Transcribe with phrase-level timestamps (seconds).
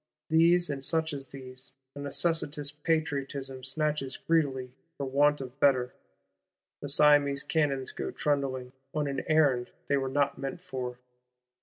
[0.31, 5.93] These, and such as these, a necessitous Patriotism snatches greedily, for want of better.
[6.81, 10.97] The Siamese cannons go trundling, on an errand they were not meant for.